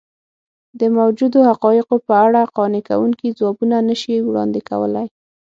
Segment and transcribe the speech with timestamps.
[0.79, 5.07] د موجودو حقایقو په اړه قانع کوونکي ځوابونه نه شي وړاندې کولی.